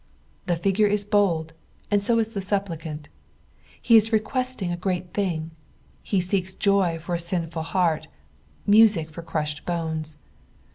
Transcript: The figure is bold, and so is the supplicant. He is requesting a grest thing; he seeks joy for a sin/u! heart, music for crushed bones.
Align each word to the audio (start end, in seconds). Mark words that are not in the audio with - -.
The 0.47 0.55
figure 0.55 0.87
is 0.87 1.05
bold, 1.05 1.53
and 1.91 2.01
so 2.03 2.17
is 2.17 2.29
the 2.33 2.41
supplicant. 2.41 3.07
He 3.79 3.95
is 3.95 4.11
requesting 4.11 4.71
a 4.71 4.75
grest 4.75 5.09
thing; 5.13 5.51
he 6.01 6.19
seeks 6.19 6.55
joy 6.55 6.97
for 6.97 7.13
a 7.13 7.19
sin/u! 7.19 7.59
heart, 7.61 8.07
music 8.65 9.11
for 9.11 9.21
crushed 9.21 9.63
bones. 9.63 10.17